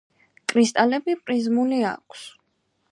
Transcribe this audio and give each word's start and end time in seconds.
კრისტალები 0.53 1.17
პრიზმული 1.27 1.81
აქვს. 1.95 2.27